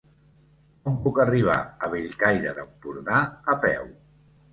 [0.85, 3.21] Com puc arribar a Bellcaire d'Empordà
[3.55, 3.93] a peu?